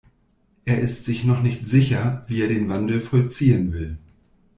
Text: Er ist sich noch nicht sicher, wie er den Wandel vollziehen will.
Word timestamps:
Er 0.65 0.79
ist 0.79 1.05
sich 1.05 1.25
noch 1.25 1.43
nicht 1.43 1.69
sicher, 1.69 2.25
wie 2.27 2.41
er 2.41 2.47
den 2.47 2.69
Wandel 2.69 2.99
vollziehen 3.01 3.71
will. 3.71 3.99